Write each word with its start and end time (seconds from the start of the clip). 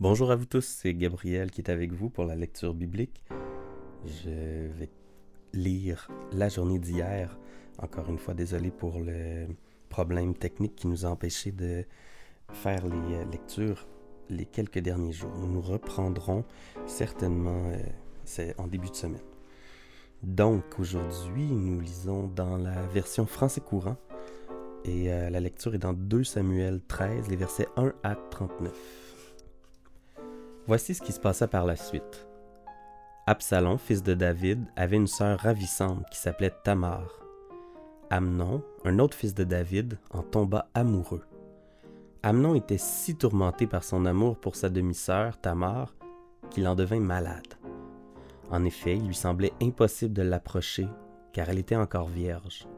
Bonjour 0.00 0.30
à 0.30 0.36
vous 0.36 0.46
tous, 0.46 0.64
c'est 0.64 0.94
Gabriel 0.94 1.50
qui 1.50 1.60
est 1.60 1.68
avec 1.68 1.92
vous 1.92 2.08
pour 2.08 2.24
la 2.24 2.34
lecture 2.34 2.72
biblique. 2.72 3.22
Je 4.06 4.30
vais 4.30 4.88
lire 5.52 6.08
la 6.32 6.48
journée 6.48 6.78
d'hier. 6.78 7.38
Encore 7.76 8.08
une 8.08 8.16
fois, 8.16 8.32
désolé 8.32 8.70
pour 8.70 8.98
le 8.98 9.46
problème 9.90 10.32
technique 10.32 10.74
qui 10.74 10.86
nous 10.86 11.04
a 11.04 11.10
empêché 11.10 11.52
de 11.52 11.84
faire 12.50 12.86
les 12.86 13.16
euh, 13.16 13.24
lectures 13.30 13.86
les 14.30 14.46
quelques 14.46 14.78
derniers 14.78 15.12
jours. 15.12 15.34
Nous 15.36 15.52
nous 15.52 15.60
reprendrons 15.60 16.46
certainement 16.86 17.70
euh, 18.38 18.52
en 18.56 18.68
début 18.68 18.88
de 18.88 18.96
semaine. 18.96 19.20
Donc 20.22 20.64
aujourd'hui, 20.78 21.44
nous 21.44 21.78
lisons 21.78 22.26
dans 22.26 22.56
la 22.56 22.86
version 22.86 23.26
français 23.26 23.60
courant 23.60 23.98
et 24.86 25.12
euh, 25.12 25.28
la 25.28 25.40
lecture 25.40 25.74
est 25.74 25.78
dans 25.78 25.92
2 25.92 26.24
Samuel 26.24 26.80
13, 26.88 27.28
les 27.28 27.36
versets 27.36 27.68
1 27.76 27.92
à 28.02 28.14
39. 28.14 29.09
Voici 30.70 30.94
ce 30.94 31.02
qui 31.02 31.10
se 31.10 31.18
passa 31.18 31.48
par 31.48 31.66
la 31.66 31.74
suite. 31.74 32.28
Absalom, 33.26 33.76
fils 33.76 34.04
de 34.04 34.14
David, 34.14 34.68
avait 34.76 34.98
une 34.98 35.08
sœur 35.08 35.40
ravissante 35.40 36.04
qui 36.12 36.18
s'appelait 36.20 36.54
Tamar. 36.62 37.08
Amnon, 38.08 38.62
un 38.84 39.00
autre 39.00 39.16
fils 39.16 39.34
de 39.34 39.42
David, 39.42 39.98
en 40.12 40.22
tomba 40.22 40.68
amoureux. 40.74 41.24
Amnon 42.22 42.54
était 42.54 42.78
si 42.78 43.16
tourmenté 43.16 43.66
par 43.66 43.82
son 43.82 44.06
amour 44.06 44.38
pour 44.38 44.54
sa 44.54 44.68
demi-sœur, 44.68 45.40
Tamar, 45.40 45.92
qu'il 46.50 46.68
en 46.68 46.76
devint 46.76 47.00
malade. 47.00 47.54
En 48.52 48.64
effet, 48.64 48.94
il 48.94 49.08
lui 49.08 49.16
semblait 49.16 49.52
impossible 49.60 50.14
de 50.14 50.22
l'approcher, 50.22 50.86
car 51.32 51.48
elle 51.48 51.58
était 51.58 51.74
encore 51.74 52.06
vierge. 52.06 52.68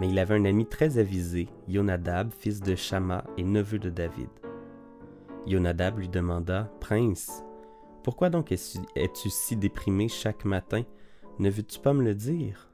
Mais 0.00 0.08
il 0.08 0.18
avait 0.18 0.34
un 0.34 0.46
ami 0.46 0.66
très 0.66 0.98
avisé, 0.98 1.48
Yonadab, 1.68 2.32
fils 2.36 2.58
de 2.58 2.74
Shama 2.74 3.22
et 3.36 3.44
neveu 3.44 3.78
de 3.78 3.90
David. 3.90 4.30
Yonadab 5.46 5.98
lui 5.98 6.08
demanda 6.08 6.70
Prince, 6.80 7.44
pourquoi 8.02 8.30
donc 8.30 8.50
es-tu 8.50 9.30
si 9.30 9.56
déprimé 9.56 10.08
chaque 10.08 10.46
matin? 10.46 10.84
Ne 11.38 11.50
veux-tu 11.50 11.80
pas 11.80 11.92
me 11.92 12.02
le 12.02 12.14
dire 12.14 12.70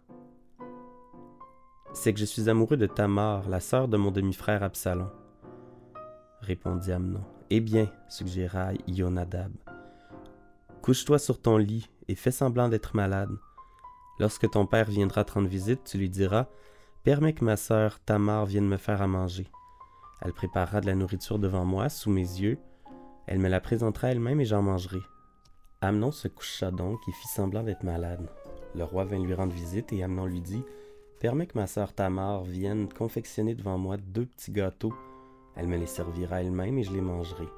C'est 1.92 2.12
que 2.12 2.20
je 2.20 2.24
suis 2.24 2.48
amoureux 2.48 2.76
de 2.76 2.86
Tamar, 2.86 3.48
la 3.48 3.58
sœur 3.58 3.88
de 3.88 3.96
mon 3.96 4.12
demi-frère 4.12 4.62
Absalom. 4.62 5.10
Répondit 6.42 6.92
Amnon. 6.92 7.24
Eh 7.50 7.60
bien, 7.60 7.90
suggéra 8.08 8.70
Yonadab, 8.86 9.50
couche-toi 10.82 11.18
sur 11.18 11.40
ton 11.42 11.56
lit 11.56 11.90
et 12.06 12.14
fais 12.14 12.30
semblant 12.30 12.68
d'être 12.68 12.94
malade. 12.94 13.36
Lorsque 14.20 14.48
ton 14.48 14.66
père 14.66 14.88
viendra 14.88 15.24
te 15.24 15.32
rendre 15.32 15.48
visite, 15.48 15.82
tu 15.84 15.98
lui 15.98 16.08
diras 16.08 16.46
Permets 17.02 17.32
que 17.32 17.44
ma 17.44 17.56
sœur 17.56 17.98
Tamar 18.00 18.46
vienne 18.46 18.68
me 18.68 18.76
faire 18.76 19.02
à 19.02 19.08
manger. 19.08 19.50
Elle 20.22 20.32
préparera 20.32 20.80
de 20.80 20.86
la 20.86 20.94
nourriture 20.94 21.38
devant 21.38 21.64
moi, 21.64 21.88
sous 21.88 22.10
mes 22.10 22.20
yeux. 22.20 22.58
Elle 23.26 23.38
me 23.38 23.48
la 23.48 23.60
présentera 23.60 24.08
elle-même 24.08 24.40
et 24.40 24.44
j'en 24.44 24.62
mangerai. 24.62 25.00
Amnon 25.80 26.10
se 26.10 26.28
coucha 26.28 26.70
donc 26.70 27.00
et 27.08 27.12
fit 27.12 27.28
semblant 27.28 27.62
d'être 27.62 27.84
malade. 27.84 28.28
Le 28.74 28.84
roi 28.84 29.04
vint 29.04 29.18
lui 29.18 29.34
rendre 29.34 29.54
visite 29.54 29.92
et 29.92 30.02
Amnon 30.02 30.26
lui 30.26 30.40
dit 30.40 30.62
Permets 31.20 31.46
que 31.46 31.58
ma 31.58 31.66
sœur 31.66 31.92
Tamar 31.92 32.44
vienne 32.44 32.88
confectionner 32.88 33.54
devant 33.54 33.78
moi 33.78 33.96
deux 33.96 34.26
petits 34.26 34.52
gâteaux. 34.52 34.94
Elle 35.56 35.68
me 35.68 35.76
les 35.76 35.86
servira 35.86 36.42
elle-même 36.42 36.78
et 36.78 36.82
je 36.82 36.92
les 36.92 37.00
mangerai. 37.00 37.48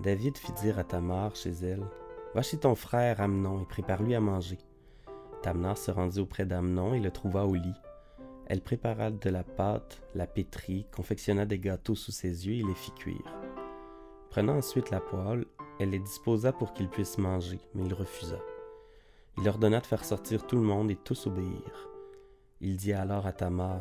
David 0.00 0.36
fit 0.36 0.52
dire 0.52 0.78
à 0.78 0.84
Tamar 0.84 1.34
chez 1.36 1.52
elle 1.62 1.84
Va 2.34 2.42
chez 2.42 2.56
ton 2.56 2.74
frère 2.74 3.20
Amnon 3.20 3.62
et 3.62 3.66
prépare-lui 3.66 4.14
à 4.14 4.20
manger. 4.20 4.58
Tamar 5.42 5.78
se 5.78 5.90
rendit 5.90 6.20
auprès 6.20 6.46
d'Amnon 6.46 6.94
et 6.94 7.00
le 7.00 7.10
trouva 7.10 7.44
au 7.44 7.54
lit. 7.54 7.74
Elle 8.46 8.60
prépara 8.60 9.10
de 9.10 9.30
la 9.30 9.42
pâte, 9.42 10.02
la 10.14 10.26
pétrit, 10.26 10.86
confectionna 10.92 11.46
des 11.46 11.58
gâteaux 11.58 11.94
sous 11.94 12.12
ses 12.12 12.46
yeux 12.46 12.54
et 12.54 12.66
les 12.66 12.74
fit 12.74 12.92
cuire. 12.92 13.34
Prenant 14.30 14.56
ensuite 14.56 14.90
la 14.90 15.00
poêle, 15.00 15.46
elle 15.80 15.90
les 15.90 15.98
disposa 15.98 16.52
pour 16.52 16.72
qu'il 16.72 16.88
puisse 16.88 17.18
manger, 17.18 17.60
mais 17.74 17.84
il 17.84 17.94
refusa. 17.94 18.38
Il 19.38 19.48
ordonna 19.48 19.80
de 19.80 19.86
faire 19.86 20.04
sortir 20.04 20.46
tout 20.46 20.56
le 20.56 20.62
monde 20.62 20.90
et 20.90 20.96
tous 20.96 21.26
obéirent. 21.26 21.88
Il 22.60 22.76
dit 22.76 22.92
alors 22.92 23.26
à 23.26 23.32
Tamar 23.32 23.80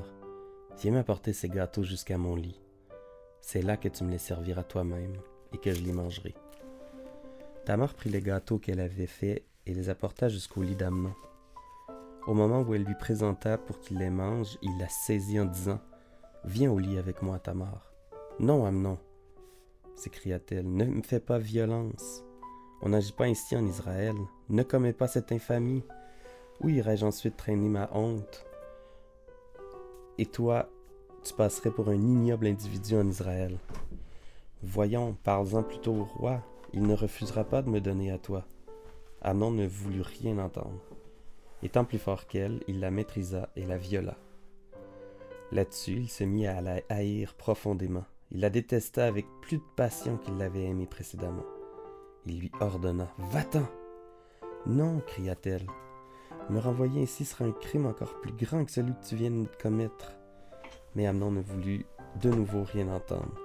Viens 0.80 0.94
m'apporter 0.94 1.34
ces 1.34 1.50
gâteaux 1.50 1.84
jusqu'à 1.84 2.18
mon 2.18 2.36
lit. 2.36 2.60
C'est 3.42 3.62
là 3.62 3.78
que 3.78 3.90
tu 3.90 4.04
me 4.04 4.12
les 4.12 4.18
serviras 4.18 4.64
toi-même 4.64 5.16
et 5.54 5.58
que 5.58 5.72
je 5.72 5.84
les 5.84 5.92
mangerai. 5.92 6.34
Tamar 7.66 7.94
prit 7.94 8.10
les 8.10 8.22
gâteaux 8.22 8.58
qu'elle 8.58 8.80
avait 8.80 9.08
faits 9.08 9.46
et 9.66 9.74
les 9.74 9.90
apporta 9.90 10.30
jusqu'au 10.30 10.64
lit 10.64 10.76
d'Amnon. 10.76 11.14
Au 12.26 12.34
moment 12.34 12.62
où 12.62 12.74
elle 12.74 12.86
lui 12.86 12.96
présenta 12.96 13.58
pour 13.58 13.80
qu'il 13.80 13.98
les 13.98 14.10
mange, 14.10 14.58
il 14.62 14.78
la 14.80 14.88
saisit 14.88 15.42
en 15.42 15.46
disant 15.46 15.80
Viens 16.46 16.72
au 16.72 16.80
lit 16.80 16.98
avec 16.98 17.22
moi, 17.22 17.38
Tamar. 17.38 17.92
Non, 18.40 18.66
Amnon, 18.66 18.98
s'écria-t-elle, 19.96 20.72
ne 20.72 20.86
me 20.86 21.02
fais 21.02 21.20
pas 21.20 21.38
violence. 21.38 22.24
On 22.82 22.90
n'agit 22.90 23.12
pas 23.12 23.26
ainsi 23.26 23.56
en 23.56 23.66
Israël. 23.66 24.16
Ne 24.50 24.64
commets 24.64 24.94
pas 24.94 25.08
cette 25.08 25.32
infamie. 25.32 25.84
Où 26.62 26.70
irais-je 26.70 27.06
ensuite 27.06 27.38
traîner 27.38 27.68
ma 27.68 27.90
honte? 27.94 28.46
Et 30.18 30.26
toi, 30.26 30.70
tu 31.24 31.34
passerais 31.34 31.72
pour 31.72 31.90
un 31.90 31.94
ignoble 31.94 32.48
individu 32.48 32.96
en 32.96 33.08
Israël. 33.08 33.58
Voyons, 34.62 35.16
parle-en 35.24 35.64
plutôt 35.64 35.94
au 35.94 36.04
roi. 36.04 36.42
Il 36.74 36.84
ne 36.84 36.94
refusera 36.94 37.44
pas 37.44 37.62
de 37.62 37.70
me 37.70 37.82
donner 37.82 38.12
à 38.12 38.18
toi. 38.18 38.46
Amnon 39.22 39.52
ne 39.52 39.68
voulut 39.68 40.02
rien 40.02 40.38
entendre. 40.38 40.82
Étant 41.64 41.86
plus 41.86 41.98
fort 41.98 42.28
qu'elle, 42.28 42.62
il 42.68 42.82
la 42.82 42.92
maîtrisa 42.92 43.50
et 43.56 43.66
la 43.66 43.78
viola. 43.78 44.18
Là-dessus, 45.54 45.94
il 45.94 46.10
se 46.10 46.26
mit 46.26 46.46
à 46.46 46.60
la 46.60 46.82
haïr 46.90 47.36
profondément. 47.36 48.04
Il 48.32 48.42
la 48.42 48.50
détesta 48.50 49.06
avec 49.06 49.26
plus 49.42 49.58
de 49.58 49.64
passion 49.78 50.18
qu'il 50.18 50.38
l'avait 50.38 50.66
aimée 50.66 50.88
précédemment. 50.88 51.46
Il 52.26 52.40
lui 52.40 52.52
ordonna 52.60 53.08
Va-t'en 53.32 53.66
Non, 54.66 55.00
cria-t-elle. 55.08 55.68
Me 56.50 56.60
renvoyer 56.60 57.04
ainsi 57.04 57.24
sera 57.24 57.46
un 57.46 57.52
crime 57.52 57.86
encore 57.86 58.20
plus 58.20 58.34
grand 58.34 58.66
que 58.66 58.72
celui 58.72 58.94
que 58.94 59.06
tu 59.06 59.16
viens 59.16 59.32
de 59.32 59.48
commettre. 59.62 60.12
Mais 60.96 61.08
Amnon 61.08 61.32
ne 61.32 61.42
voulut 61.42 61.86
de 62.22 62.30
nouveau 62.30 62.64
rien 62.64 62.90
entendre. 62.90 63.40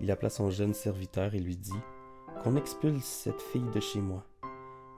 Il 0.00 0.10
appela 0.10 0.30
son 0.30 0.50
jeune 0.50 0.74
serviteur 0.74 1.34
et 1.34 1.40
lui 1.40 1.56
dit 1.56 1.72
Qu'on 2.42 2.56
expulse 2.56 3.04
cette 3.04 3.42
fille 3.42 3.70
de 3.74 3.80
chez 3.80 4.00
moi. 4.00 4.24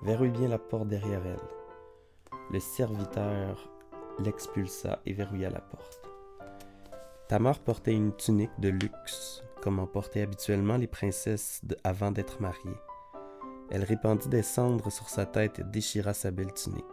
Verrouille 0.02 0.30
bien 0.30 0.48
la 0.48 0.58
porte 0.58 0.88
derrière 0.88 1.26
elle. 1.26 1.63
Le 2.50 2.60
serviteur 2.60 3.70
l'expulsa 4.18 5.00
et 5.06 5.12
verrouilla 5.12 5.50
la 5.50 5.60
porte. 5.60 6.02
Tamar 7.28 7.58
portait 7.58 7.94
une 7.94 8.14
tunique 8.14 8.58
de 8.58 8.68
luxe, 8.68 9.42
comme 9.62 9.78
en 9.78 9.86
portaient 9.86 10.22
habituellement 10.22 10.76
les 10.76 10.86
princesses 10.86 11.62
avant 11.84 12.10
d'être 12.10 12.40
mariées. 12.40 12.78
Elle 13.70 13.82
répandit 13.82 14.28
des 14.28 14.42
cendres 14.42 14.92
sur 14.92 15.08
sa 15.08 15.24
tête 15.24 15.58
et 15.58 15.64
déchira 15.64 16.12
sa 16.12 16.30
belle 16.30 16.52
tunique. 16.52 16.84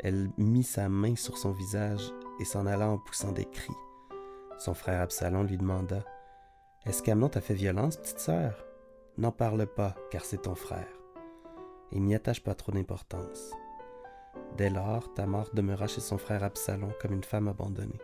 Elle 0.00 0.30
mit 0.36 0.64
sa 0.64 0.88
main 0.88 1.16
sur 1.16 1.38
son 1.38 1.52
visage 1.52 2.12
et 2.40 2.44
s'en 2.44 2.66
alla 2.66 2.88
en 2.88 2.98
poussant 2.98 3.32
des 3.32 3.44
cris. 3.44 3.72
Son 4.58 4.74
frère 4.74 5.00
Absalom 5.00 5.46
lui 5.46 5.56
demanda 5.56 6.04
Est-ce 6.84 7.02
qu'Amnon 7.02 7.28
t'a 7.28 7.40
fait 7.40 7.54
violence, 7.54 7.96
petite 7.96 8.18
sœur? 8.18 8.64
N'en 9.16 9.32
parle 9.32 9.66
pas, 9.66 9.94
car 10.10 10.24
c'est 10.24 10.42
ton 10.42 10.54
frère. 10.54 10.88
Et 11.92 12.00
n'y 12.00 12.14
attache 12.14 12.42
pas 12.42 12.54
trop 12.54 12.72
d'importance. 12.72 13.52
Dès 14.56 14.70
lors, 14.70 15.12
Tamar 15.14 15.48
demeura 15.54 15.86
chez 15.86 16.00
son 16.00 16.18
frère 16.18 16.42
Absalom 16.42 16.92
comme 17.00 17.12
une 17.12 17.24
femme 17.24 17.48
abandonnée. 17.48 18.00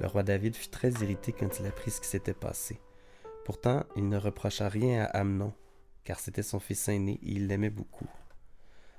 Le 0.00 0.06
roi 0.06 0.22
David 0.22 0.56
fut 0.56 0.68
très 0.68 0.90
irrité 0.90 1.32
quand 1.32 1.58
il 1.58 1.66
apprit 1.66 1.90
ce 1.90 2.00
qui 2.00 2.08
s'était 2.08 2.34
passé. 2.34 2.80
Pourtant, 3.44 3.84
il 3.96 4.08
ne 4.08 4.18
reprocha 4.18 4.68
rien 4.68 5.04
à 5.04 5.18
Amnon, 5.18 5.52
car 6.04 6.18
c'était 6.18 6.42
son 6.42 6.60
fils 6.60 6.88
aîné 6.88 7.12
et 7.22 7.32
il 7.32 7.46
l'aimait 7.46 7.70
beaucoup. 7.70 8.08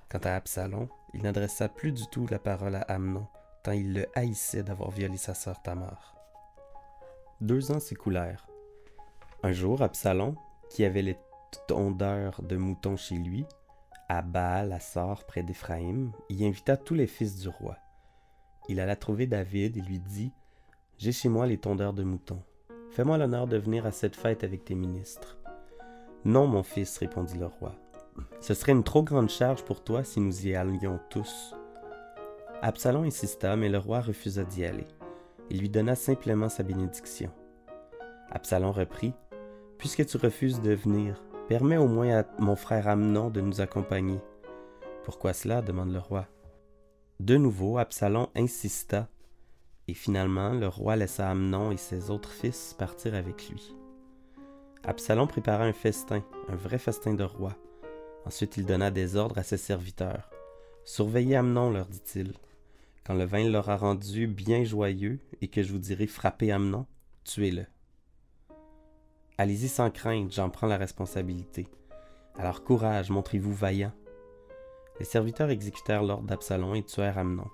Quant 0.09 0.19
à 0.23 0.31
Absalom, 0.31 0.87
il 1.13 1.23
n'adressa 1.23 1.67
plus 1.69 1.91
du 1.91 2.07
tout 2.07 2.27
la 2.29 2.39
parole 2.39 2.75
à 2.75 2.81
Amnon, 2.81 3.27
tant 3.63 3.71
il 3.71 3.93
le 3.93 4.05
haïssait 4.15 4.63
d'avoir 4.63 4.91
violé 4.91 5.17
sa 5.17 5.33
sœur 5.33 5.61
Tamar. 5.61 6.15
Deux 7.41 7.71
ans 7.71 7.79
s'écoulèrent. 7.79 8.47
Un 9.43 9.51
jour, 9.51 9.81
Absalom, 9.81 10.35
qui 10.69 10.85
avait 10.85 11.01
les 11.01 11.17
tondeurs 11.67 12.41
de 12.41 12.55
moutons 12.55 12.97
chez 12.97 13.15
lui, 13.15 13.45
à 14.07 14.21
Baal, 14.21 14.73
à 14.73 15.15
près 15.27 15.43
d'Éphraïm, 15.43 16.11
y 16.29 16.45
invita 16.45 16.77
tous 16.77 16.93
les 16.93 17.07
fils 17.07 17.37
du 17.37 17.49
roi. 17.49 17.77
Il 18.69 18.79
alla 18.79 18.95
trouver 18.95 19.27
David 19.27 19.77
et 19.77 19.81
lui 19.81 19.99
dit 19.99 20.31
J'ai 20.97 21.11
chez 21.11 21.29
moi 21.29 21.47
les 21.47 21.57
tondeurs 21.57 21.93
de 21.93 22.03
moutons. 22.03 22.43
Fais-moi 22.91 23.17
l'honneur 23.17 23.47
de 23.47 23.57
venir 23.57 23.85
à 23.85 23.91
cette 23.91 24.15
fête 24.15 24.43
avec 24.43 24.65
tes 24.65 24.75
ministres. 24.75 25.37
Non, 26.23 26.47
mon 26.47 26.63
fils, 26.63 26.97
répondit 26.97 27.37
le 27.37 27.47
roi. 27.47 27.75
Ce 28.39 28.53
serait 28.53 28.71
une 28.71 28.83
trop 28.83 29.03
grande 29.03 29.29
charge 29.29 29.63
pour 29.63 29.83
toi 29.83 30.03
si 30.03 30.19
nous 30.19 30.47
y 30.47 30.55
allions 30.55 30.99
tous. 31.09 31.53
Absalom 32.61 33.03
insista, 33.03 33.55
mais 33.55 33.69
le 33.69 33.77
roi 33.77 34.01
refusa 34.01 34.43
d'y 34.43 34.65
aller. 34.65 34.87
Il 35.49 35.59
lui 35.59 35.69
donna 35.69 35.95
simplement 35.95 36.49
sa 36.49 36.63
bénédiction. 36.63 37.31
Absalom 38.31 38.71
reprit 38.71 39.13
Puisque 39.77 40.05
tu 40.05 40.17
refuses 40.17 40.61
de 40.61 40.73
venir, 40.73 41.21
Permets 41.47 41.77
au 41.77 41.87
moins 41.87 42.21
à 42.21 42.25
mon 42.39 42.55
frère 42.55 42.87
Amnon 42.87 43.29
de 43.29 43.39
nous 43.39 43.61
accompagner. 43.61 44.19
Pourquoi 45.03 45.31
cela? 45.31 45.61
demande 45.61 45.93
le 45.93 45.99
roi. 45.99 46.27
De 47.19 47.37
nouveau, 47.37 47.77
Absalom 47.77 48.29
insista, 48.35 49.07
et 49.87 49.93
finalement 49.93 50.53
le 50.53 50.67
roi 50.67 50.95
laissa 50.95 51.29
Amnon 51.29 51.71
et 51.71 51.77
ses 51.77 52.09
autres 52.09 52.31
fils 52.31 52.75
partir 52.79 53.13
avec 53.13 53.47
lui. 53.47 53.75
Absalom 54.83 55.27
prépara 55.27 55.65
un 55.65 55.73
festin, 55.73 56.23
un 56.49 56.55
vrai 56.55 56.79
festin 56.79 57.13
de 57.13 57.23
roi. 57.23 57.55
Ensuite 58.25 58.57
il 58.57 58.65
donna 58.65 58.89
des 58.89 59.15
ordres 59.15 59.37
à 59.37 59.43
ses 59.43 59.57
serviteurs. 59.57 60.31
Surveillez 60.83 61.35
Amnon, 61.35 61.69
leur 61.69 61.85
dit-il. 61.85 62.33
Quand 63.05 63.13
le 63.13 63.25
vin 63.25 63.47
l'aura 63.47 63.77
rendu 63.77 64.25
bien 64.25 64.63
joyeux 64.63 65.19
et 65.41 65.47
que 65.47 65.61
je 65.61 65.71
vous 65.71 65.79
dirai 65.79 66.07
frappez 66.07 66.51
Amnon, 66.51 66.87
tuez-le. 67.23 67.67
Allez-y 69.37 69.67
sans 69.67 69.89
crainte, 69.89 70.31
j'en 70.31 70.49
prends 70.49 70.67
la 70.67 70.77
responsabilité. 70.77 71.67
Alors 72.37 72.63
courage, 72.63 73.09
montrez-vous 73.09 73.53
vaillant. 73.53 73.91
Les 74.97 75.05
serviteurs 75.05 75.49
exécutèrent 75.49 76.03
l'ordre 76.03 76.27
d'Absalom 76.27 76.73
et 76.75 76.83
tuèrent 76.83 77.17
Amnon. 77.17 77.49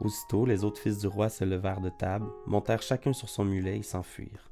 Aussitôt, 0.00 0.46
les 0.46 0.64
autres 0.64 0.80
fils 0.80 0.98
du 0.98 1.06
roi 1.06 1.28
se 1.28 1.44
levèrent 1.44 1.82
de 1.82 1.90
table, 1.90 2.26
montèrent 2.46 2.80
chacun 2.80 3.12
sur 3.12 3.28
son 3.28 3.44
mulet 3.44 3.78
et 3.78 3.82
s'enfuirent. 3.82 4.48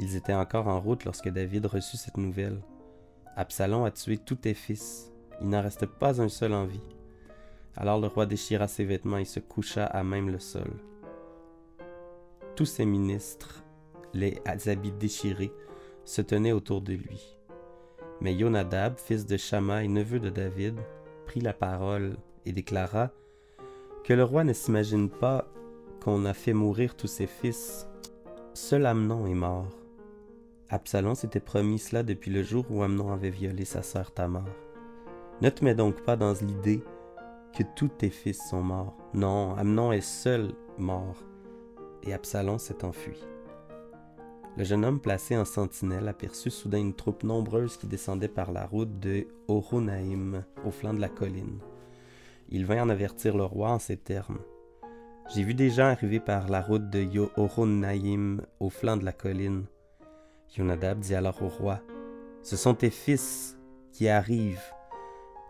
Ils 0.00 0.16
étaient 0.16 0.34
encore 0.34 0.66
en 0.66 0.80
route 0.80 1.04
lorsque 1.04 1.28
David 1.28 1.66
reçut 1.66 1.96
cette 1.96 2.16
nouvelle. 2.16 2.60
Absalom 3.36 3.84
a 3.84 3.92
tué 3.92 4.18
tous 4.18 4.34
tes 4.34 4.54
fils. 4.54 5.12
Il 5.40 5.48
n'en 5.48 5.62
reste 5.62 5.86
pas 5.86 6.20
un 6.20 6.28
seul 6.28 6.54
en 6.54 6.64
vie. 6.64 6.82
Alors 7.76 8.00
le 8.00 8.08
roi 8.08 8.26
déchira 8.26 8.66
ses 8.66 8.84
vêtements 8.84 9.18
et 9.18 9.24
se 9.24 9.38
coucha 9.38 9.84
à 9.84 10.02
même 10.02 10.28
le 10.28 10.40
sol. 10.40 10.72
Tous 12.56 12.66
ses 12.66 12.84
ministres, 12.84 13.62
les 14.14 14.40
habits 14.66 14.92
déchirés, 14.92 15.52
se 16.04 16.22
tenaient 16.22 16.52
autour 16.52 16.80
de 16.80 16.92
lui. 16.92 17.38
Mais 18.20 18.34
Yonadab, 18.34 18.98
fils 18.98 19.26
de 19.26 19.36
Shama 19.36 19.84
et 19.84 19.88
neveu 19.88 20.18
de 20.18 20.30
David, 20.30 20.78
prit 21.26 21.40
la 21.40 21.52
parole 21.52 22.16
et 22.44 22.52
déclara 22.52 23.10
Que 24.04 24.12
le 24.12 24.24
roi 24.24 24.44
ne 24.44 24.52
s'imagine 24.52 25.08
pas 25.08 25.46
qu'on 26.02 26.24
a 26.24 26.34
fait 26.34 26.52
mourir 26.52 26.96
tous 26.96 27.06
ses 27.06 27.26
fils. 27.26 27.86
Seul 28.54 28.86
Amnon 28.86 29.26
est 29.26 29.34
mort. 29.34 29.68
Absalom 30.68 31.14
s'était 31.14 31.40
promis 31.40 31.78
cela 31.78 32.02
depuis 32.02 32.30
le 32.30 32.42
jour 32.42 32.64
où 32.70 32.82
Amnon 32.82 33.12
avait 33.12 33.30
violé 33.30 33.64
sa 33.64 33.82
sœur 33.82 34.12
Tamar. 34.12 34.44
Ne 35.40 35.50
te 35.50 35.64
mets 35.64 35.74
donc 35.74 36.02
pas 36.02 36.16
dans 36.16 36.34
l'idée 36.34 36.82
que 37.56 37.62
tous 37.74 37.88
tes 37.88 38.10
fils 38.10 38.40
sont 38.48 38.62
morts. 38.62 38.96
Non, 39.14 39.54
Amnon 39.54 39.92
est 39.92 40.00
seul 40.00 40.52
mort. 40.78 41.16
Et 42.02 42.12
Absalom 42.12 42.58
s'est 42.58 42.84
enfui. 42.84 43.18
Le 44.56 44.64
jeune 44.64 44.84
homme 44.84 45.00
placé 45.00 45.36
en 45.36 45.44
sentinelle 45.44 46.08
aperçut 46.08 46.50
soudain 46.50 46.78
une 46.78 46.94
troupe 46.94 47.22
nombreuse 47.22 47.76
qui 47.76 47.86
descendait 47.86 48.28
par 48.28 48.50
la 48.50 48.66
route 48.66 48.98
de 48.98 49.26
Horonaïm, 49.48 50.44
au 50.64 50.70
flanc 50.70 50.92
de 50.92 51.00
la 51.00 51.08
colline. 51.08 51.60
Il 52.48 52.66
vint 52.66 52.82
en 52.82 52.88
avertir 52.88 53.36
le 53.36 53.44
roi 53.44 53.70
en 53.70 53.78
ces 53.78 53.96
termes. 53.96 54.40
J'ai 55.32 55.44
vu 55.44 55.54
des 55.54 55.70
gens 55.70 55.86
arriver 55.86 56.18
par 56.18 56.48
la 56.48 56.60
route 56.60 56.90
de 56.90 57.06
Horonaïm, 57.36 58.42
au 58.58 58.70
flanc 58.70 58.96
de 58.96 59.04
la 59.04 59.12
colline. 59.12 59.66
Yonadab 60.58 60.98
dit 60.98 61.14
alors 61.14 61.40
au 61.42 61.48
roi, 61.48 61.80
Ce 62.42 62.56
sont 62.56 62.74
tes 62.74 62.90
fils 62.90 63.56
qui 63.92 64.08
arrivent. 64.08 64.74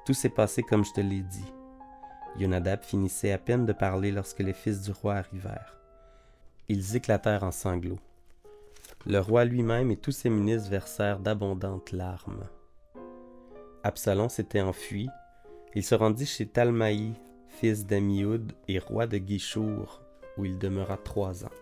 Tout 0.05 0.13
s'est 0.13 0.29
passé 0.29 0.63
comme 0.63 0.85
je 0.85 0.93
te 0.93 1.01
l'ai 1.01 1.23
dit. 1.23 1.53
Yonadab 2.39 2.83
finissait 2.83 3.33
à 3.33 3.39
peine 3.39 3.65
de 3.65 3.73
parler 3.73 4.13
lorsque 4.13 4.41
les 4.41 4.53
fils 4.53 4.83
du 4.83 4.93
roi 4.93 5.15
arrivèrent. 5.15 5.79
Ils 6.69 6.97
éclatèrent 6.97 7.45
en 7.45 7.51
sanglots. 7.51 7.99
Le 9.07 9.19
roi 9.19 9.47
lui-même 9.47 9.91
et 9.91 9.97
tous 9.97 10.13
ses 10.13 10.29
ministres 10.29 10.69
versèrent 10.69 11.21
d'abondantes 11.21 11.91
larmes. 11.93 12.47
Absalom 13.83 14.29
s'était 14.29 14.61
enfui. 14.61 15.09
Il 15.75 15.83
se 15.83 15.95
rendit 15.95 16.27
chez 16.27 16.47
Talmaï, 16.47 17.15
fils 17.49 17.87
d'Amioud 17.87 18.53
et 18.69 18.79
roi 18.79 19.07
de 19.07 19.17
Guichour, 19.17 20.03
où 20.37 20.45
il 20.45 20.59
demeura 20.59 20.99
trois 20.99 21.47
ans. 21.47 21.53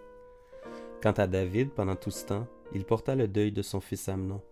Quant 1.01 1.13
à 1.13 1.29
David, 1.29 1.71
pendant 1.71 1.95
tout 1.95 2.11
ce 2.11 2.27
temps, 2.27 2.49
il 2.75 2.85
porta 2.85 3.15
le 3.15 3.29
deuil 3.29 3.53
de 3.53 3.63
son 3.63 3.81
fils 3.81 4.09
Amnon. 4.09 4.43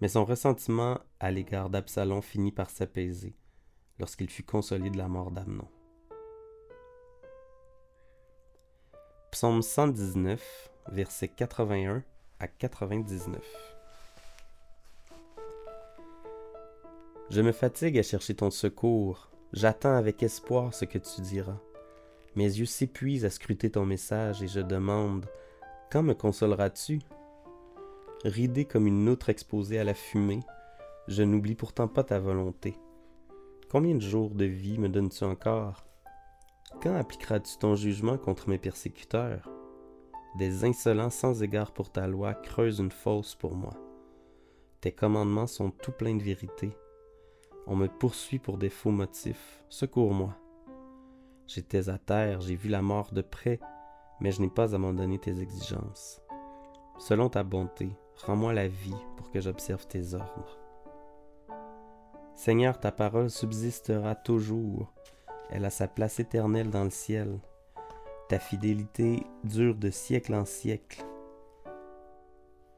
Mais 0.00 0.08
son 0.08 0.24
ressentiment 0.24 1.00
à 1.18 1.32
l'égard 1.32 1.70
d'Absalom 1.70 2.22
finit 2.22 2.52
par 2.52 2.70
s'apaiser 2.70 3.34
lorsqu'il 3.98 4.30
fut 4.30 4.44
consolé 4.44 4.90
de 4.90 4.98
la 4.98 5.08
mort 5.08 5.32
d'Amnon. 5.32 5.68
Psaume 9.32 9.62
119, 9.62 10.70
versets 10.88 11.28
81 11.28 12.04
à 12.42 12.48
99. 12.48 13.40
Je 17.30 17.40
me 17.40 17.52
fatigue 17.52 17.98
à 17.98 18.02
chercher 18.02 18.34
ton 18.34 18.50
secours, 18.50 19.30
j'attends 19.52 19.94
avec 19.94 20.22
espoir 20.22 20.74
ce 20.74 20.84
que 20.84 20.98
tu 20.98 21.20
diras. 21.20 21.58
Mes 22.34 22.44
yeux 22.44 22.66
s'épuisent 22.66 23.24
à 23.24 23.30
scruter 23.30 23.70
ton 23.70 23.86
message 23.86 24.42
et 24.42 24.48
je 24.48 24.60
demande 24.60 25.26
Quand 25.90 26.02
me 26.02 26.14
consoleras-tu? 26.14 26.98
Ridé 28.24 28.64
comme 28.64 28.86
une 28.86 29.08
outre 29.08 29.28
exposée 29.28 29.78
à 29.78 29.84
la 29.84 29.94
fumée, 29.94 30.40
je 31.08 31.22
n'oublie 31.22 31.54
pourtant 31.54 31.88
pas 31.88 32.04
ta 32.04 32.18
volonté. 32.18 32.76
Combien 33.70 33.94
de 33.94 34.00
jours 34.00 34.34
de 34.34 34.44
vie 34.44 34.78
me 34.78 34.88
donnes-tu 34.88 35.24
encore? 35.24 35.84
Quand 36.82 36.96
appliqueras-tu 36.96 37.58
ton 37.58 37.76
jugement 37.76 38.18
contre 38.18 38.48
mes 38.48 38.58
persécuteurs? 38.58 39.48
Des 40.36 40.64
insolents 40.64 41.10
sans 41.10 41.42
égard 41.42 41.72
pour 41.72 41.90
ta 41.90 42.06
loi 42.06 42.34
creusent 42.34 42.80
une 42.80 42.90
fosse 42.90 43.34
pour 43.34 43.54
moi. 43.54 43.74
Tes 44.80 44.92
commandements 44.92 45.46
sont 45.46 45.70
tout 45.70 45.92
pleins 45.92 46.16
de 46.16 46.22
vérité. 46.22 46.70
On 47.66 47.76
me 47.76 47.86
poursuit 47.86 48.38
pour 48.38 48.58
des 48.58 48.70
faux 48.70 48.90
motifs. 48.90 49.62
Secours-moi. 49.68 50.34
J'étais 51.46 51.88
à 51.88 51.98
terre, 51.98 52.40
j'ai 52.40 52.56
vu 52.56 52.68
la 52.68 52.82
mort 52.82 53.12
de 53.12 53.22
près, 53.22 53.60
mais 54.20 54.32
je 54.32 54.40
n'ai 54.40 54.50
pas 54.50 54.74
abandonné 54.74 55.18
tes 55.18 55.40
exigences. 55.40 56.20
Selon 56.98 57.28
ta 57.28 57.42
bonté, 57.42 57.90
Rends-moi 58.26 58.52
la 58.52 58.68
vie 58.68 58.94
pour 59.16 59.32
que 59.32 59.40
j'observe 59.40 59.86
tes 59.88 60.14
ordres. 60.14 60.58
Seigneur, 62.34 62.78
ta 62.78 62.92
parole 62.92 63.30
subsistera 63.30 64.14
toujours. 64.14 64.92
Elle 65.50 65.64
a 65.64 65.70
sa 65.70 65.88
place 65.88 66.20
éternelle 66.20 66.70
dans 66.70 66.84
le 66.84 66.90
ciel. 66.90 67.40
Ta 68.32 68.38
fidélité 68.38 69.26
dure 69.44 69.74
de 69.74 69.90
siècle 69.90 70.32
en 70.32 70.46
siècle. 70.46 71.04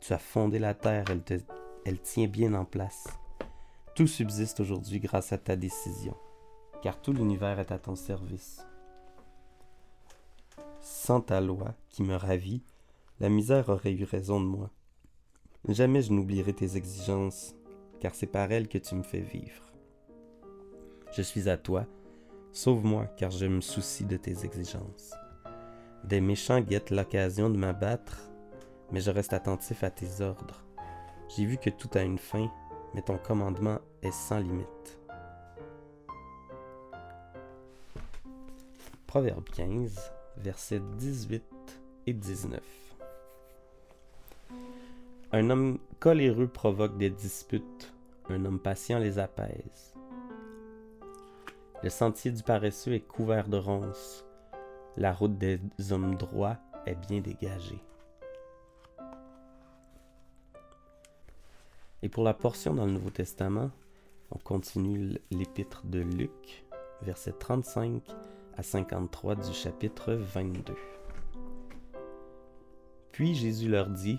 Tu 0.00 0.12
as 0.12 0.18
fondé 0.18 0.58
la 0.58 0.74
terre, 0.74 1.04
elle, 1.84 2.00
tient 2.00 2.26
bien 2.26 2.54
en 2.54 2.64
place. 2.64 3.06
Tout 3.94 4.08
subsiste 4.08 4.58
aujourd'hui 4.58 4.98
grâce 4.98 5.32
à 5.32 5.38
ta 5.38 5.54
décision, 5.54 6.16
car 6.82 7.00
tout 7.00 7.12
l'univers 7.12 7.60
est 7.60 7.70
à 7.70 7.78
ton 7.78 7.94
service. 7.94 8.66
Sans 10.80 11.20
ta 11.20 11.40
loi, 11.40 11.76
qui 11.88 12.02
me 12.02 12.16
ravit, 12.16 12.64
la 13.20 13.28
misère 13.28 13.68
aurait 13.68 13.92
eu 13.92 14.02
raison 14.02 14.40
de 14.40 14.46
moi. 14.46 14.70
Jamais 15.68 16.02
je 16.02 16.12
n'oublierai 16.12 16.52
tes 16.52 16.76
exigences, 16.76 17.54
car 18.00 18.16
c'est 18.16 18.26
par 18.26 18.50
elles 18.50 18.66
que 18.66 18.78
tu 18.78 18.96
me 18.96 19.04
fais 19.04 19.20
vivre. 19.20 19.72
Je 21.12 21.22
suis 21.22 21.48
à 21.48 21.56
toi, 21.56 21.86
sauve-moi, 22.52 23.06
car 23.16 23.30
je 23.30 23.46
me 23.46 23.60
soucie 23.60 24.04
de 24.04 24.16
tes 24.16 24.44
exigences. 24.44 25.14
Des 26.04 26.20
méchants 26.20 26.60
guettent 26.60 26.90
l'occasion 26.90 27.48
de 27.48 27.56
m'abattre, 27.56 28.28
mais 28.92 29.00
je 29.00 29.10
reste 29.10 29.32
attentif 29.32 29.82
à 29.82 29.90
tes 29.90 30.20
ordres. 30.20 30.62
J'ai 31.34 31.46
vu 31.46 31.56
que 31.56 31.70
tout 31.70 31.88
a 31.94 32.02
une 32.02 32.18
fin, 32.18 32.50
mais 32.92 33.00
ton 33.00 33.16
commandement 33.16 33.78
est 34.02 34.12
sans 34.12 34.38
limite. 34.38 34.98
Proverbe 39.06 39.48
15, 39.48 40.12
versets 40.36 40.82
18 40.98 41.42
et 42.06 42.12
19. 42.12 42.60
Un 45.32 45.50
homme 45.50 45.78
coléreux 46.00 46.48
provoque 46.48 46.98
des 46.98 47.10
disputes, 47.10 47.94
un 48.28 48.44
homme 48.44 48.60
patient 48.60 48.98
les 48.98 49.18
apaise. 49.18 49.94
Le 51.82 51.88
sentier 51.88 52.30
du 52.30 52.42
paresseux 52.42 52.92
est 52.92 53.00
couvert 53.00 53.48
de 53.48 53.56
ronces, 53.56 54.23
la 54.96 55.12
route 55.12 55.36
des 55.38 55.60
hommes 55.90 56.14
droits 56.16 56.56
est 56.86 56.94
bien 56.94 57.20
dégagée. 57.20 57.82
Et 62.02 62.08
pour 62.08 62.22
la 62.22 62.34
portion 62.34 62.74
dans 62.74 62.84
le 62.84 62.92
Nouveau 62.92 63.10
Testament, 63.10 63.70
on 64.30 64.38
continue 64.38 65.18
l'épître 65.30 65.86
de 65.86 66.00
Luc, 66.00 66.64
versets 67.02 67.32
35 67.32 68.02
à 68.56 68.62
53 68.62 69.36
du 69.36 69.52
chapitre 69.52 70.12
22. 70.12 70.74
Puis 73.10 73.34
Jésus 73.34 73.68
leur 73.68 73.88
dit, 73.88 74.18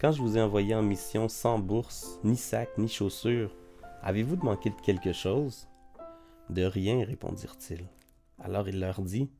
quand 0.00 0.10
je 0.10 0.20
vous 0.20 0.36
ai 0.36 0.42
envoyé 0.42 0.74
en 0.74 0.82
mission 0.82 1.28
sans 1.28 1.58
bourse, 1.58 2.18
ni 2.24 2.36
sac, 2.36 2.76
ni 2.78 2.88
chaussures, 2.88 3.54
avez-vous 4.02 4.36
manqué 4.36 4.70
de 4.70 4.80
quelque 4.80 5.12
chose 5.12 5.68
De 6.50 6.64
rien, 6.64 7.04
répondirent-ils. 7.04 7.86
Alors 8.42 8.68
il 8.68 8.80
leur 8.80 9.00
dit 9.02 9.30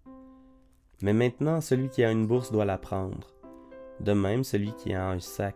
Mais 1.04 1.12
maintenant, 1.12 1.60
celui 1.60 1.90
qui 1.90 2.02
a 2.02 2.10
une 2.10 2.26
bourse 2.26 2.50
doit 2.50 2.64
la 2.64 2.78
prendre. 2.78 3.34
De 4.00 4.14
même, 4.14 4.42
celui 4.42 4.72
qui 4.72 4.94
a 4.94 5.06
un 5.06 5.20
sac, 5.20 5.54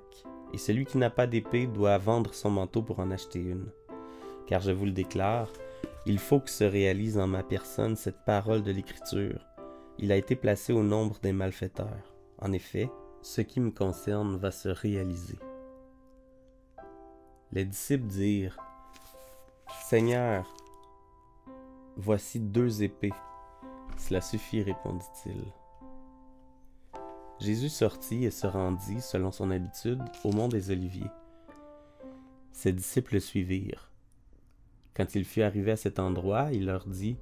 et 0.53 0.59
celui 0.59 0.85
qui 0.85 0.99
n'a 0.99 1.09
pas 1.09 1.27
d'épée 1.27 1.67
doit 1.67 1.97
vendre 1.97 2.35
son 2.35 2.51
manteau 2.51 2.83
pour 2.83 2.99
en 3.01 3.11
acheter 3.11 3.39
une. 3.39 3.73
Car 4.47 4.61
je 4.61 4.73
vous 4.73 4.85
le 4.85 4.91
déclare, 4.93 5.51
il 6.05 6.19
faut 6.19 6.39
que 6.39 6.51
se 6.51 6.65
réalise 6.65 7.17
en 7.17 7.27
ma 7.27 7.43
personne 7.43 7.97
cette 7.97 8.27
parole 8.27 8.63
de 8.63 8.71
l'Écriture. 8.71 9.41
Il 9.99 10.13
a 10.13 10.17
été 10.17 10.37
placé 10.37 10.75
au 10.75 10.83
nombre 10.83 11.19
des 11.23 11.33
malfaiteurs. 11.33 12.15
En 12.43 12.53
effet, 12.53 12.91
ce 13.23 13.41
qui 13.41 13.61
me 13.61 13.71
concerne 13.71 14.37
va 14.37 14.51
se 14.51 14.69
réaliser. 14.69 15.39
Les 17.53 17.65
disciples 17.65 18.09
dirent 18.09 18.59
Seigneur, 19.87 20.47
voici 21.97 22.39
deux 22.39 22.83
épées. 22.83 23.15
Cela 24.09 24.23
suffit, 24.23 24.63
répondit-il. 24.63 25.45
Jésus 27.41 27.69
sortit 27.69 28.25
et 28.25 28.31
se 28.31 28.47
rendit, 28.47 29.03
selon 29.03 29.31
son 29.33 29.51
habitude, 29.51 30.01
au 30.25 30.33
mont 30.33 30.49
des 30.49 30.71
Oliviers. 30.71 31.11
Ses 32.51 32.73
disciples 32.73 33.15
le 33.15 33.21
suivirent. 33.21 33.93
Quand 34.97 35.15
il 35.15 35.27
fut 35.27 35.43
arrivé 35.43 35.73
à 35.73 35.77
cet 35.77 35.99
endroit, 35.99 36.49
il 36.53 36.65
leur 36.65 36.87
dit 36.87 37.19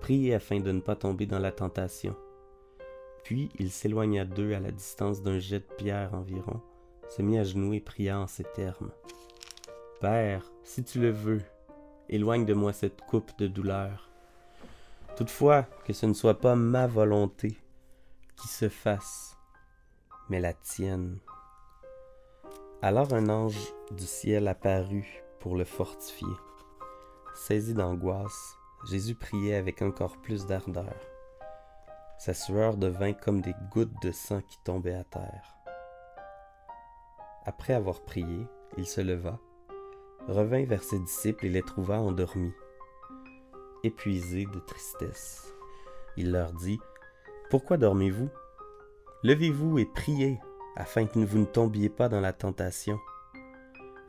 Priez 0.00 0.34
afin 0.34 0.58
de 0.58 0.72
ne 0.72 0.80
pas 0.80 0.96
tomber 0.96 1.26
dans 1.26 1.38
la 1.38 1.52
tentation. 1.52 2.16
Puis 3.22 3.48
il 3.60 3.70
s'éloigna 3.70 4.24
d'eux 4.24 4.54
à 4.54 4.60
la 4.60 4.72
distance 4.72 5.22
d'un 5.22 5.38
jet 5.38 5.60
de 5.60 5.74
pierre 5.76 6.14
environ, 6.14 6.60
se 7.08 7.22
mit 7.22 7.38
à 7.38 7.44
genoux 7.44 7.74
et 7.74 7.80
pria 7.80 8.18
en 8.18 8.26
ces 8.26 8.44
termes 8.56 8.90
Père, 10.00 10.50
si 10.64 10.82
tu 10.82 10.98
le 10.98 11.10
veux, 11.10 11.42
éloigne 12.08 12.44
de 12.44 12.54
moi 12.54 12.72
cette 12.72 13.02
coupe 13.02 13.30
de 13.38 13.46
douleur. 13.46 14.07
Toutefois, 15.18 15.64
que 15.84 15.92
ce 15.92 16.06
ne 16.06 16.14
soit 16.14 16.38
pas 16.38 16.54
ma 16.54 16.86
volonté 16.86 17.58
qui 18.36 18.46
se 18.46 18.68
fasse, 18.68 19.36
mais 20.28 20.38
la 20.38 20.52
tienne. 20.52 21.18
Alors 22.82 23.12
un 23.12 23.28
ange 23.28 23.74
du 23.90 24.06
ciel 24.06 24.46
apparut 24.46 25.24
pour 25.40 25.56
le 25.56 25.64
fortifier. 25.64 26.28
Saisi 27.34 27.74
d'angoisse, 27.74 28.54
Jésus 28.88 29.16
priait 29.16 29.56
avec 29.56 29.82
encore 29.82 30.18
plus 30.18 30.46
d'ardeur. 30.46 30.94
Sa 32.20 32.32
sueur 32.32 32.76
devint 32.76 33.12
comme 33.12 33.40
des 33.40 33.56
gouttes 33.72 34.00
de 34.00 34.12
sang 34.12 34.40
qui 34.42 34.58
tombaient 34.62 34.94
à 34.94 35.02
terre. 35.02 35.56
Après 37.44 37.72
avoir 37.72 38.02
prié, 38.02 38.46
il 38.76 38.86
se 38.86 39.00
leva, 39.00 39.40
revint 40.28 40.64
vers 40.64 40.84
ses 40.84 41.00
disciples 41.00 41.46
et 41.46 41.50
les 41.50 41.62
trouva 41.62 41.98
endormis, 41.98 42.54
épuisés 43.84 44.46
de 44.46 44.58
tristesse. 44.60 45.54
Il 46.16 46.32
leur 46.32 46.52
dit, 46.52 46.80
Pourquoi 47.50 47.76
dormez-vous? 47.76 48.28
Levez-vous 49.22 49.78
et 49.78 49.86
priez, 49.86 50.38
afin 50.76 51.06
que 51.06 51.18
vous 51.18 51.38
ne 51.38 51.44
tombiez 51.44 51.88
pas 51.88 52.08
dans 52.08 52.20
la 52.20 52.32
tentation. 52.32 52.98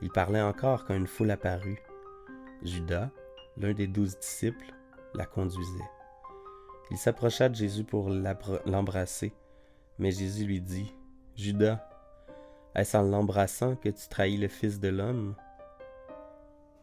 Il 0.02 0.12
parlait 0.12 0.42
encore 0.42 0.86
quand 0.86 0.96
une 0.96 1.08
foule 1.08 1.32
apparut. 1.32 1.82
Judas, 2.64 3.10
l'un 3.58 3.74
des 3.74 3.88
douze 3.88 4.18
disciples, 4.20 4.74
la 5.14 5.26
conduisait. 5.26 5.90
Il 6.92 6.98
s'approcha 6.98 7.50
de 7.50 7.56
Jésus 7.56 7.84
pour 7.84 8.10
l'embrasser, 8.10 9.34
mais 9.98 10.12
Jésus 10.12 10.46
lui 10.46 10.62
dit, 10.62 10.94
Judas, 11.36 11.88
est-ce 12.76 12.98
en 12.98 13.02
l'embrassant 13.02 13.76
que 13.76 13.90
tu 13.90 14.08
trahis 14.10 14.38
le 14.38 14.48
Fils 14.48 14.80
de 14.80 14.90
l'homme 14.90 15.36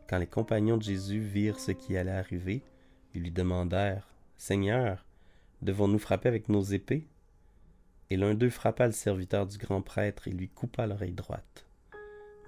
Quand 0.09 0.19
les 0.19 0.27
compagnons 0.27 0.77
de 0.77 0.83
Jésus 0.83 1.21
virent 1.21 1.59
ce 1.59 1.73
qui 1.73 1.97
allait 1.97 2.11
arriver, 2.11 2.63
lui 3.21 3.31
demandèrent, 3.31 4.09
Seigneur, 4.37 5.05
devons-nous 5.63 5.99
frapper 5.99 6.29
avec 6.29 6.49
nos 6.49 6.63
épées 6.63 7.07
Et 8.11 8.17
l'un 8.17 8.35
d'eux 8.35 8.51
frappa 8.51 8.87
le 8.87 8.93
serviteur 8.93 9.47
du 9.47 9.59
grand 9.59 9.83
prêtre 9.83 10.29
et 10.29 10.33
lui 10.33 10.49
coupa 10.49 10.87
l'oreille 10.87 11.13
droite. 11.13 11.67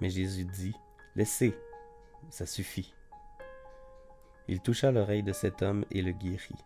Mais 0.01 0.09
Jésus 0.09 0.45
dit, 0.45 0.75
Laissez, 1.15 1.55
ça 2.29 2.45
suffit. 2.45 2.93
Il 4.47 4.61
toucha 4.61 4.91
l'oreille 4.91 5.23
de 5.23 5.33
cet 5.33 5.61
homme 5.61 5.85
et 5.91 6.01
le 6.01 6.11
guérit. 6.11 6.63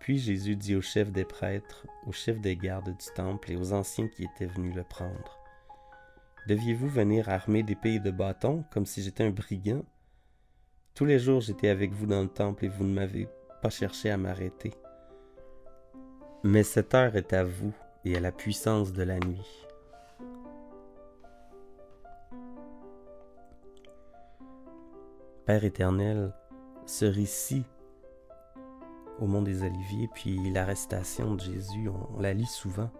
Puis 0.00 0.18
Jésus 0.18 0.56
dit 0.56 0.74
au 0.74 0.82
chef 0.82 1.12
des 1.12 1.24
prêtres, 1.24 1.86
au 2.06 2.12
chef 2.12 2.40
des 2.40 2.56
gardes 2.56 2.90
du 2.90 3.06
temple 3.14 3.52
et 3.52 3.56
aux 3.56 3.72
anciens 3.72 4.08
qui 4.08 4.24
étaient 4.24 4.46
venus 4.46 4.74
le 4.74 4.82
prendre. 4.82 5.38
Deviez-vous 6.48 6.88
venir 6.88 7.28
armé 7.28 7.62
d'épées 7.62 7.94
et 7.94 8.00
de 8.00 8.10
bâtons, 8.10 8.64
comme 8.72 8.84
si 8.84 9.00
j'étais 9.00 9.22
un 9.22 9.30
brigand? 9.30 9.84
Tous 10.94 11.06
les 11.06 11.18
jours 11.18 11.40
j'étais 11.40 11.68
avec 11.68 11.92
vous 11.92 12.06
dans 12.06 12.20
le 12.20 12.28
temple 12.28 12.66
et 12.66 12.68
vous 12.68 12.84
ne 12.84 12.92
m'avez 12.92 13.26
pas 13.62 13.70
cherché 13.70 14.10
à 14.10 14.18
m'arrêter. 14.18 14.74
Mais 16.44 16.62
cette 16.62 16.92
heure 16.94 17.16
est 17.16 17.32
à 17.32 17.44
vous 17.44 17.72
et 18.04 18.16
à 18.16 18.20
la 18.20 18.30
puissance 18.30 18.92
de 18.92 19.02
la 19.02 19.18
nuit. 19.18 19.66
Père 25.46 25.64
éternel, 25.64 26.34
ce 26.84 27.04
récit 27.04 27.64
au 29.18 29.26
Mont 29.26 29.42
des 29.42 29.62
Oliviers, 29.62 30.08
puis 30.12 30.50
l'arrestation 30.50 31.34
de 31.34 31.40
Jésus, 31.40 31.88
on, 31.88 32.20
la 32.20 32.34
lit 32.34 32.46
souvent. 32.46 32.90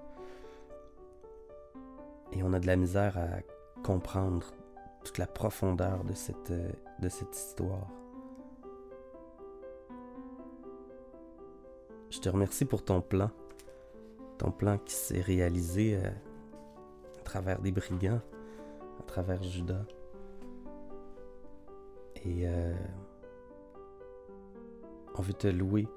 Et 2.32 2.42
on 2.42 2.52
a 2.52 2.61
de 2.61 2.66
la 2.66 2.76
misère 2.76 3.18
à 3.18 3.82
comprendre 3.82 4.52
toute 5.04 5.18
la 5.18 5.26
profondeur 5.26 6.04
de 6.04 6.14
cette, 6.14 6.52
de 6.52 7.09
cette 7.09 7.37
histoire. 7.37 7.88
Je 12.11 12.18
te 12.18 12.28
remercie 12.28 12.66
pour 12.66 12.85
ton 12.85 13.00
plan, 13.00 13.30
ton 14.37 14.50
plan 14.50 14.76
qui 14.78 14.94
s'est 14.94 15.23
réalisé 15.23 15.97
euh, 15.97 16.11
à 17.21 17.23
travers 17.25 17.61
des 17.61 17.73
brigands, 17.73 18.21
à 19.00 19.02
travers 19.06 19.42
Judas. 19.42 19.85
Et 22.25 22.47
euh, 22.47 22.75
on 25.16 25.23
veut 25.23 25.32
te 25.32 25.49
louer 25.49 25.88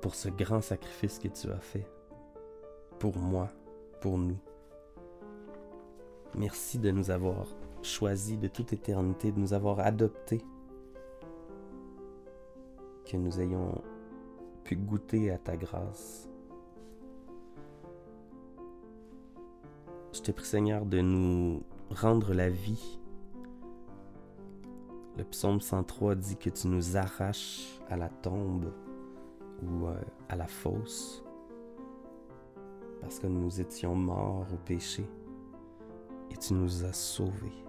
pour 0.00 0.14
ce 0.14 0.30
grand 0.30 0.62
sacrifice 0.62 1.18
que 1.18 1.28
tu 1.28 1.50
as 1.50 1.60
fait. 1.60 1.86
Pour 2.98 3.18
moi, 3.18 3.50
pour 4.00 4.16
nous. 4.16 4.38
Merci 6.36 6.78
de 6.78 6.90
nous 6.90 7.10
avoir 7.10 7.46
choisis 7.82 8.38
de 8.38 8.48
toute 8.48 8.72
éternité, 8.72 9.32
de 9.32 9.40
nous 9.40 9.52
avoir 9.52 9.80
adoptés. 9.80 10.42
Que 13.04 13.16
nous 13.16 13.40
ayons 13.40 13.82
pu 14.64 14.76
goûter 14.76 15.30
à 15.30 15.38
ta 15.38 15.56
grâce. 15.56 16.28
Je 20.12 20.20
te 20.20 20.32
prie 20.32 20.46
Seigneur 20.46 20.84
de 20.86 21.00
nous 21.00 21.62
rendre 21.90 22.34
la 22.34 22.50
vie 22.50 22.98
le 25.16 25.24
psaume 25.24 25.62
103 25.62 26.14
dit 26.14 26.36
que 26.36 26.50
tu 26.50 26.68
nous 26.68 26.98
arraches 26.98 27.80
à 27.88 27.96
la 27.96 28.10
tombe 28.10 28.70
ou 29.62 29.86
euh, 29.86 29.94
à 30.28 30.36
la 30.36 30.46
fosse 30.46 31.24
parce 33.00 33.18
que 33.18 33.26
nous 33.26 33.60
étions 33.60 33.94
morts 33.94 34.46
au 34.52 34.56
péché 34.58 35.06
et 36.30 36.36
tu 36.36 36.54
nous 36.54 36.84
as 36.84 36.92
sauvés. 36.92 37.64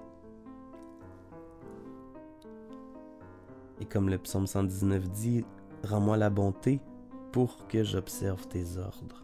Et 3.80 3.86
comme 3.86 4.10
le 4.10 4.18
psaume 4.18 4.48
119 4.48 5.10
dit, 5.10 5.46
rends-moi 5.84 6.18
la 6.18 6.30
bonté 6.30 6.80
pour 7.32 7.68
que 7.68 7.84
j'observe 7.84 8.48
tes 8.48 8.78
ordres. 8.78 9.24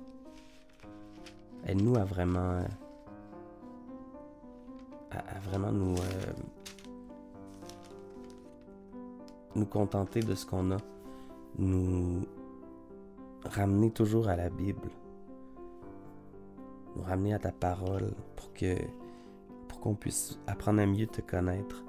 Aide-nous 1.65 1.95
à 1.95 2.03
vraiment, 2.03 2.61
à, 5.11 5.39
vraiment 5.43 5.71
nous, 5.71 5.95
euh, 5.95 6.33
nous 9.55 9.65
contenter 9.65 10.19
de 10.19 10.35
ce 10.35 10.45
qu'on 10.45 10.71
a, 10.71 10.77
nous 11.57 12.27
ramener 13.45 13.91
toujours 13.91 14.27
à 14.27 14.35
la 14.35 14.49
Bible, 14.49 14.89
nous 16.95 17.03
ramener 17.03 17.33
à 17.33 17.39
ta 17.39 17.51
parole 17.51 18.13
pour 18.35 18.53
que 18.53 18.75
qu'on 19.83 19.95
puisse 19.95 20.39
apprendre 20.47 20.81
à 20.81 20.85
mieux 20.85 21.07
te 21.07 21.19
connaître 21.19 21.83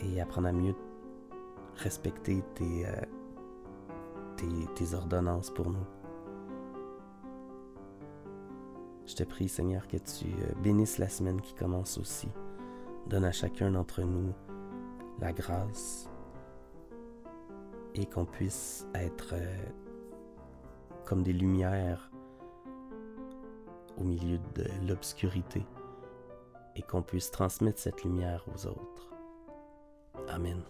et 0.00 0.18
apprendre 0.22 0.48
à 0.48 0.52
mieux 0.52 0.74
respecter 1.76 2.42
tes, 2.54 2.86
euh, 2.86 3.02
ordonnances 4.94 5.50
pour 5.50 5.68
nous. 5.68 5.86
Je 9.04 9.14
te 9.14 9.24
prie, 9.24 9.46
Seigneur, 9.46 9.86
que 9.88 9.98
tu 9.98 10.24
euh, 10.24 10.54
bénisses 10.62 10.96
la 10.96 11.10
semaine 11.10 11.42
qui 11.42 11.52
commence 11.54 11.98
aussi. 11.98 12.28
Donne 13.08 13.26
à 13.26 13.32
chacun 13.32 13.70
d'entre 13.70 14.00
nous 14.00 14.32
la 15.20 15.34
grâce, 15.34 16.08
et 17.94 18.06
qu'on 18.06 18.24
puisse 18.24 18.88
être 18.94 19.34
euh, 19.34 19.66
comme 21.04 21.22
des 21.22 21.34
lumières 21.34 22.10
au 23.98 24.04
milieu 24.04 24.38
de 24.54 24.64
l'obscurité 24.88 25.62
et 26.76 26.82
qu'on 26.82 27.02
puisse 27.02 27.30
transmettre 27.30 27.78
cette 27.78 28.02
lumière 28.04 28.44
aux 28.54 28.66
autres. 28.66 29.10
Amen. 30.28 30.62